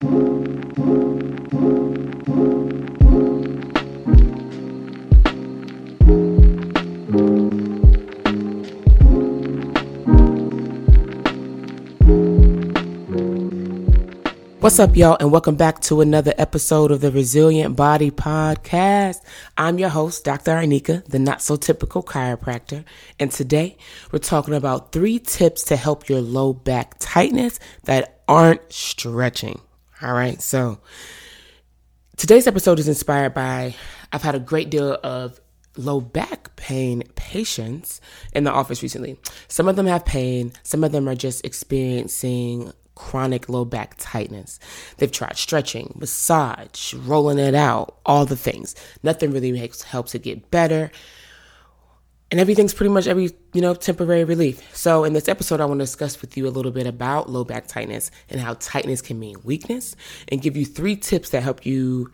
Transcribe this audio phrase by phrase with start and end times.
[0.00, 0.10] What's
[14.78, 19.20] up, y'all, and welcome back to another episode of the Resilient Body Podcast.
[19.56, 20.52] I'm your host, Dr.
[20.52, 22.84] Arneka, the not so typical chiropractor,
[23.18, 23.76] and today
[24.12, 29.60] we're talking about three tips to help your low back tightness that aren't stretching.
[30.00, 30.78] All right, so
[32.16, 33.74] today's episode is inspired by
[34.12, 35.40] I've had a great deal of
[35.76, 38.00] low back pain patients
[38.32, 39.18] in the office recently.
[39.48, 44.60] Some of them have pain, some of them are just experiencing chronic low back tightness.
[44.98, 48.76] They've tried stretching, massage, rolling it out, all the things.
[49.02, 50.92] Nothing really makes, helps it get better.
[52.30, 54.76] And everything's pretty much every, you know, temporary relief.
[54.76, 57.42] So in this episode, I want to discuss with you a little bit about low
[57.42, 59.96] back tightness and how tightness can mean weakness
[60.28, 62.12] and give you three tips that help you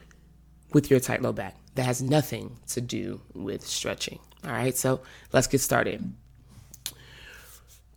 [0.73, 4.21] with your tight low back that has nothing to do with stretching.
[4.45, 5.01] All right, so
[5.33, 6.13] let's get started.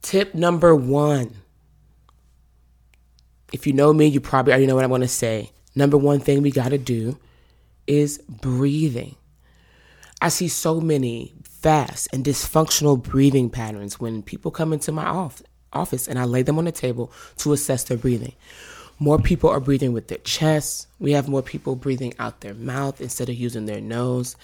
[0.01, 1.35] Tip number one
[3.53, 5.51] if you know me, you probably already know what I want to say.
[5.75, 7.17] Number one thing we got to do
[7.85, 9.15] is breathing.
[10.21, 15.43] I see so many fast and dysfunctional breathing patterns when people come into my off-
[15.73, 18.33] office and I lay them on the table to assess their breathing.
[18.99, 20.87] More people are breathing with their chest.
[20.99, 24.35] We have more people breathing out their mouth instead of using their nose.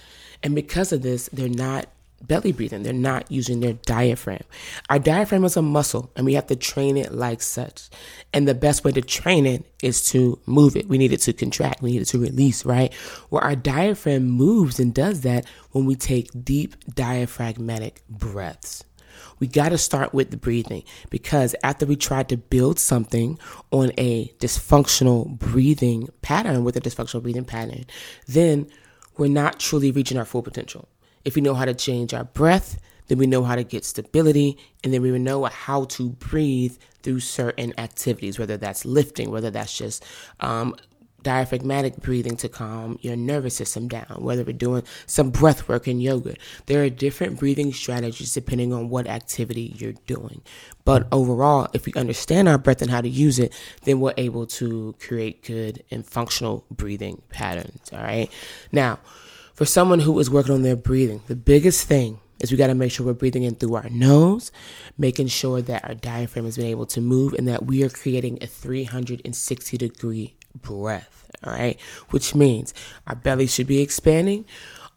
[0.43, 1.87] And because of this, they're not
[2.27, 2.83] belly breathing.
[2.83, 4.43] They're not using their diaphragm.
[4.89, 7.89] Our diaphragm is a muscle and we have to train it like such.
[8.33, 10.87] And the best way to train it is to move it.
[10.87, 11.81] We need it to contract.
[11.81, 12.93] We need it to release, right?
[13.29, 18.83] Where our diaphragm moves and does that when we take deep diaphragmatic breaths.
[19.39, 23.37] We got to start with the breathing because after we tried to build something
[23.71, 27.83] on a dysfunctional breathing pattern with a dysfunctional breathing pattern,
[28.27, 28.67] then
[29.17, 30.87] we're not truly reaching our full potential.
[31.25, 34.57] If we know how to change our breath, then we know how to get stability,
[34.83, 39.77] and then we know how to breathe through certain activities, whether that's lifting, whether that's
[39.77, 40.05] just
[40.39, 40.75] um,
[41.23, 45.99] diaphragmatic breathing to calm your nervous system down, whether we're doing some breath work in
[45.99, 46.35] yoga.
[46.67, 50.41] There are different breathing strategies depending on what activity you're doing.
[50.85, 53.53] But overall, if we understand our breath and how to use it,
[53.83, 57.89] then we're able to create good and functional breathing patterns.
[57.93, 58.29] All right.
[58.71, 58.99] Now,
[59.53, 62.75] for someone who is working on their breathing, the biggest thing is we got to
[62.75, 64.51] make sure we're breathing in through our nose,
[64.97, 68.37] making sure that our diaphragm has been able to move and that we are creating
[68.41, 71.31] a 360 degree breath.
[71.43, 71.79] All right.
[72.09, 72.73] Which means
[73.07, 74.45] our belly should be expanding.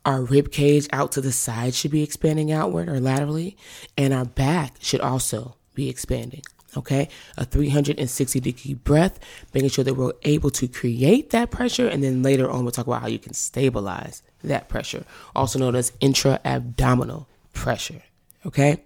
[0.04, 3.56] Our rib cage out to the side should be expanding outward or laterally,
[3.98, 6.42] and our back should also be expanding
[6.76, 7.08] okay?
[7.36, 9.18] A 360 degree breath,
[9.54, 11.88] making sure that we're able to create that pressure.
[11.88, 15.74] And then later on, we'll talk about how you can stabilize that pressure, also known
[15.74, 18.02] as intra abdominal pressure,
[18.44, 18.82] okay?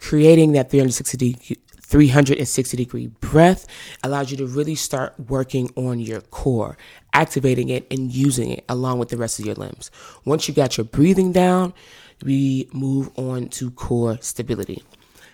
[0.00, 1.56] Creating that 360 degree
[1.90, 3.66] 360 degree breath
[4.04, 6.78] allows you to really start working on your core,
[7.12, 9.90] activating it and using it along with the rest of your limbs.
[10.24, 11.74] Once you got your breathing down,
[12.22, 14.84] we move on to core stability.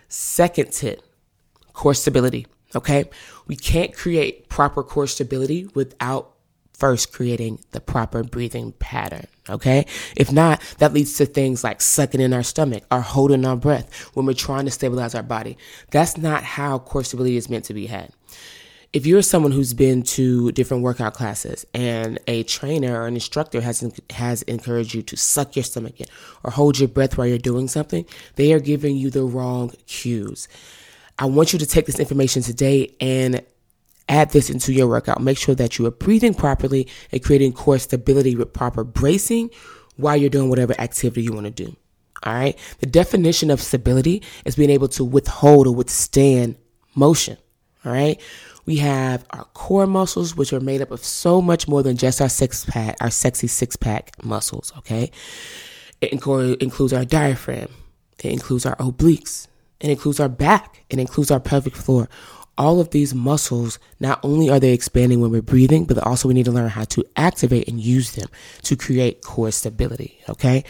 [0.09, 1.03] Second tip
[1.75, 2.47] core stability.
[2.75, 3.11] Okay.
[3.47, 6.36] We can't create proper core stability without
[6.79, 9.27] first creating the proper breathing pattern.
[9.49, 9.87] Okay.
[10.17, 13.93] If not, that leads to things like sucking in our stomach or holding our breath
[14.15, 15.57] when we're trying to stabilize our body.
[15.91, 18.11] That's not how core stability is meant to be had.
[18.93, 23.61] If you're someone who's been to different workout classes and a trainer or an instructor
[23.61, 26.07] has has encouraged you to suck your stomach in
[26.45, 28.07] or hold your breath while you're doing something,
[28.37, 30.49] they are giving you the wrong cues.
[31.19, 33.43] I want you to take this information today and
[34.09, 35.21] add this into your workout.
[35.21, 39.51] Make sure that you are breathing properly and creating core stability with proper bracing
[39.97, 41.77] while you're doing whatever activity you want to do.
[42.23, 42.59] All right.
[42.79, 46.57] The definition of stability is being able to withhold or withstand
[46.95, 47.37] motion.
[47.85, 48.21] All right.
[48.65, 52.21] We have our core muscles, which are made up of so much more than just
[52.21, 54.73] our six pack, our sexy six pack muscles.
[54.79, 55.11] Okay.
[56.01, 57.69] It includes our diaphragm.
[58.19, 59.47] It includes our obliques.
[59.79, 60.85] It includes our back.
[60.91, 62.09] It includes our pelvic floor.
[62.59, 66.35] All of these muscles, not only are they expanding when we're breathing, but also we
[66.35, 68.29] need to learn how to activate and use them
[68.63, 70.19] to create core stability.
[70.29, 70.65] Okay.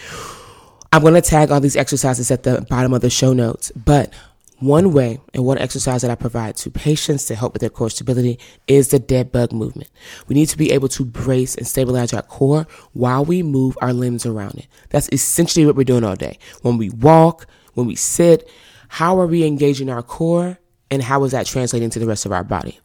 [0.92, 4.12] I'm going to tag all these exercises at the bottom of the show notes, but
[4.58, 7.90] one way and one exercise that I provide to patients to help with their core
[7.90, 9.90] stability is the dead bug movement.
[10.28, 13.92] We need to be able to brace and stabilize our core while we move our
[13.92, 14.66] limbs around it.
[14.90, 16.38] That's essentially what we're doing all day.
[16.62, 18.48] When we walk, when we sit,
[18.88, 20.58] how are we engaging our core
[20.90, 22.78] and how is that translating to the rest of our body?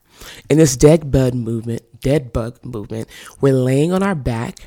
[0.50, 3.08] In this dead bug movement, dead bug movement,
[3.40, 4.60] we're laying on our back.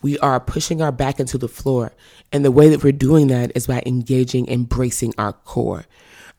[0.00, 1.92] We are pushing our back into the floor.
[2.32, 5.86] And the way that we're doing that is by engaging and bracing our core.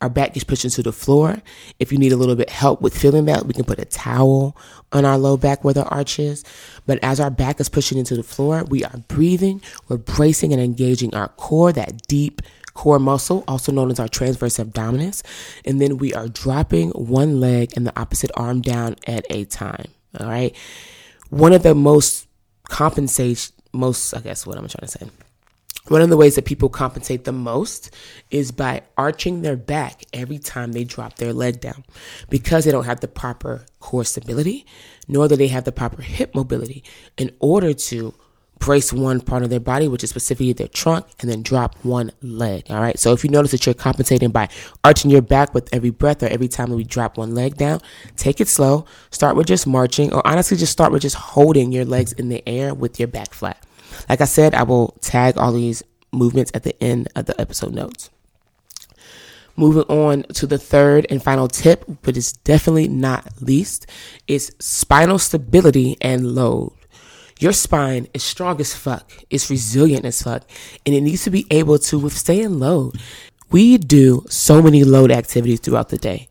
[0.02, 1.42] Our back is pushed into the floor.
[1.78, 4.56] If you need a little bit help with feeling that, we can put a towel
[4.94, 6.46] on our low back where the arch is.
[6.86, 10.62] But as our back is pushing into the floor, we are breathing, we're bracing and
[10.62, 12.42] engaging our core, that deep
[12.80, 15.22] core muscle, also known as our transverse abdominis.
[15.66, 19.88] And then we are dropping one leg and the opposite arm down at a time.
[20.18, 20.56] All right.
[21.30, 22.26] One of the most
[22.70, 25.10] compensate, most, I guess what I'm trying to say
[25.90, 27.94] one of the ways that people compensate the most
[28.30, 31.84] is by arching their back every time they drop their leg down
[32.30, 34.68] because they don't have the proper core stability,
[35.08, 36.84] nor do they have the proper hip mobility
[37.18, 38.14] in order to
[38.60, 42.12] brace one part of their body, which is specifically their trunk, and then drop one
[42.22, 42.66] leg.
[42.70, 43.00] All right.
[43.00, 44.50] So if you notice that you're compensating by
[44.84, 47.82] arching your back with every breath or every time we drop one leg down,
[48.16, 48.86] take it slow.
[49.12, 52.48] Start with just marching, or honestly, just start with just holding your legs in the
[52.48, 53.66] air with your back flat.
[54.08, 57.74] Like I said, I will tag all these movements at the end of the episode
[57.74, 58.10] notes.
[59.56, 63.88] Moving on to the third and final tip, but it's definitely not least,
[64.26, 66.72] is spinal stability and load.
[67.39, 70.44] Your spine is strong as fuck, it's resilient as fuck,
[70.86, 73.00] and it needs to be able to withstand load.
[73.50, 76.27] We do so many load activities throughout the day,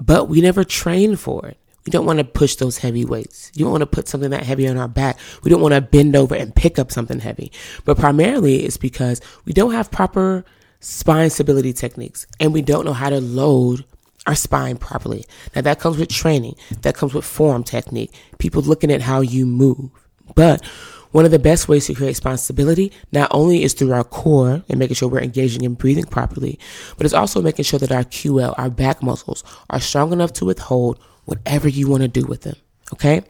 [0.00, 1.58] but we never train for it.
[1.84, 3.52] We don't want to push those heavy weights.
[3.54, 5.18] You don't want to put something that heavy on our back.
[5.44, 7.52] We don't want to bend over and pick up something heavy.
[7.84, 10.44] But primarily it's because we don't have proper
[10.80, 13.84] spine stability techniques and we don't know how to load
[14.26, 15.26] our spine properly.
[15.54, 16.56] Now that comes with training.
[16.80, 18.12] That comes with form technique.
[18.38, 19.90] People looking at how you move.
[20.34, 20.64] But
[21.12, 24.78] one of the best ways to create responsibility not only is through our core and
[24.78, 26.58] making sure we're engaging and breathing properly,
[26.96, 30.44] but it's also making sure that our QL, our back muscles, are strong enough to
[30.44, 32.56] withhold whatever you want to do with them.
[32.92, 33.22] Okay.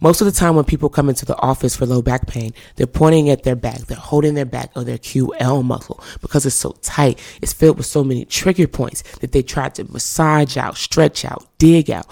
[0.00, 2.86] Most of the time when people come into the office for low back pain, they're
[2.86, 3.80] pointing at their back.
[3.80, 7.18] They're holding their back or their QL muscle because it's so tight.
[7.42, 11.46] It's filled with so many trigger points that they try to massage out, stretch out,
[11.58, 12.06] dig out,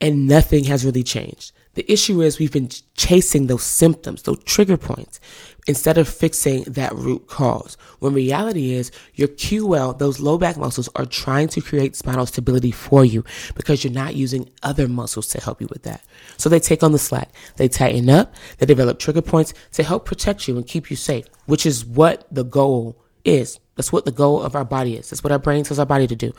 [0.00, 1.52] and nothing has really changed.
[1.74, 5.20] The issue is we've been chasing those symptoms, those trigger points,
[5.68, 7.76] instead of fixing that root cause.
[8.00, 12.72] When reality is your QL, those low back muscles are trying to create spinal stability
[12.72, 13.24] for you
[13.54, 16.02] because you're not using other muscles to help you with that.
[16.36, 17.30] So they take on the slack.
[17.56, 18.34] They tighten up.
[18.58, 22.26] They develop trigger points to help protect you and keep you safe, which is what
[22.32, 23.58] the goal is.
[23.76, 25.08] That's what the goal of our body is.
[25.08, 26.32] That's what our brain tells our body to do.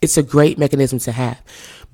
[0.00, 1.42] It's a great mechanism to have.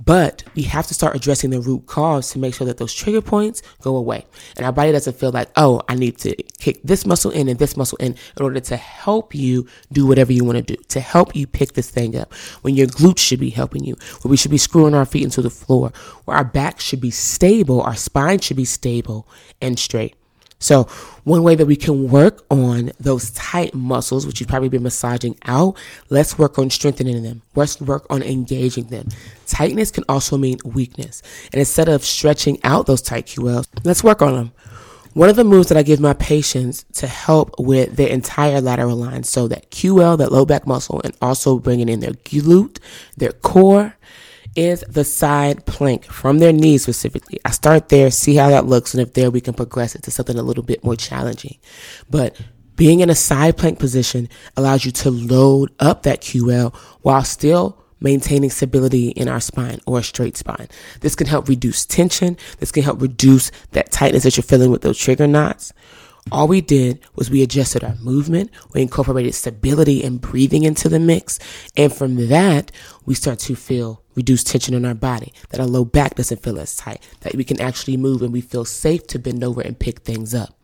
[0.04, 3.20] But we have to start addressing the root cause to make sure that those trigger
[3.20, 4.24] points go away.
[4.56, 7.58] And our body doesn't feel like, oh, I need to kick this muscle in and
[7.58, 11.00] this muscle in in order to help you do whatever you want to do, to
[11.00, 12.32] help you pick this thing up.
[12.62, 15.42] When your glutes should be helping you, where we should be screwing our feet into
[15.42, 15.92] the floor,
[16.24, 19.26] where our back should be stable, our spine should be stable
[19.60, 20.14] and straight.
[20.62, 20.84] So
[21.24, 25.36] one way that we can work on those tight muscles, which you've probably been massaging
[25.44, 25.76] out,
[26.08, 27.42] let's work on strengthening them.
[27.54, 29.08] Let's work on engaging them.
[29.46, 31.22] Tightness can also mean weakness.
[31.52, 34.52] And instead of stretching out those tight QLs, let's work on them.
[35.14, 38.96] One of the moves that I give my patients to help with their entire lateral
[38.96, 42.78] line, so that QL, that low back muscle, and also bringing in their glute,
[43.18, 43.94] their core,
[44.56, 47.40] is the side plank from their knees specifically.
[47.44, 50.10] I start there, see how that looks, and if there we can progress it to
[50.10, 51.58] something a little bit more challenging.
[52.10, 52.38] But
[52.76, 57.78] being in a side plank position allows you to load up that QL while still
[58.00, 60.68] maintaining stability in our spine or a straight spine.
[61.00, 62.36] This can help reduce tension.
[62.58, 65.72] This can help reduce that tightness that you're feeling with those trigger knots.
[66.30, 68.50] All we did was we adjusted our movement.
[68.72, 71.38] We incorporated stability and breathing into the mix.
[71.76, 72.70] And from that,
[73.04, 76.58] we start to feel reduced tension in our body, that our low back doesn't feel
[76.58, 79.78] as tight, that we can actually move and we feel safe to bend over and
[79.78, 80.56] pick things up.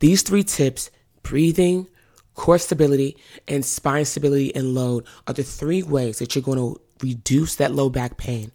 [0.00, 0.90] These three tips,
[1.22, 1.88] breathing,
[2.34, 3.16] core stability,
[3.48, 7.74] and spine stability and load are the three ways that you're going to reduce that
[7.74, 8.52] low back pain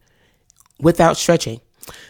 [0.80, 1.62] without stretching.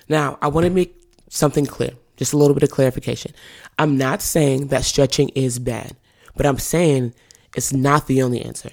[0.08, 0.96] Now, I want to make
[1.30, 1.92] something clear.
[2.22, 3.32] Just a little bit of clarification.
[3.80, 5.96] I'm not saying that stretching is bad,
[6.36, 7.16] but I'm saying
[7.56, 8.70] it's not the only answer.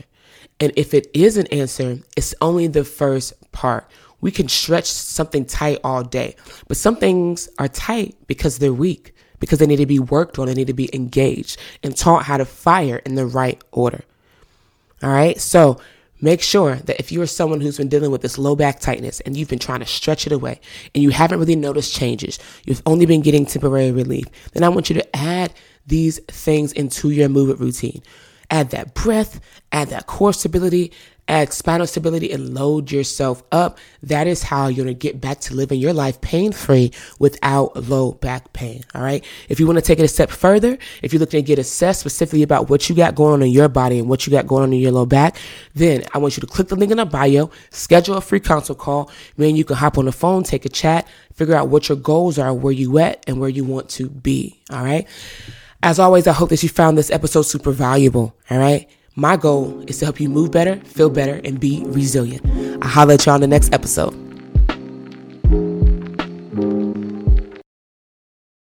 [0.61, 3.90] And if it is an answer, it's only the first part.
[4.21, 6.37] We can stretch something tight all day,
[6.67, 10.49] but some things are tight because they're weak, because they need to be worked on,
[10.49, 14.05] they need to be engaged and taught how to fire in the right order.
[15.02, 15.40] All right.
[15.40, 15.81] So
[16.21, 19.21] Make sure that if you are someone who's been dealing with this low back tightness
[19.21, 20.61] and you've been trying to stretch it away
[20.95, 24.91] and you haven't really noticed changes, you've only been getting temporary relief, then I want
[24.91, 25.53] you to add
[25.87, 28.03] these things into your movement routine.
[28.50, 29.40] Add that breath,
[29.73, 30.93] add that core stability,
[31.28, 33.78] add spinal stability and load yourself up.
[34.02, 38.12] That is how you're to get back to living your life pain free without low
[38.12, 38.85] back pain.
[38.95, 39.25] All right.
[39.49, 42.00] If you want to take it a step further, if you're looking to get assessed
[42.00, 44.62] specifically about what you got going on in your body and what you got going
[44.62, 45.37] on in your low back,
[45.75, 48.78] then I want you to click the link in the bio, schedule a free consult
[48.78, 49.11] call.
[49.37, 52.38] Man, you can hop on the phone, take a chat, figure out what your goals
[52.38, 54.59] are, where you at and where you want to be.
[54.71, 55.07] All right.
[55.83, 58.37] As always, I hope that you found this episode super valuable.
[58.51, 58.89] All right.
[59.15, 62.45] My goal is to help you move better, feel better, and be resilient.
[62.83, 64.28] I'll holler at you on the next episode.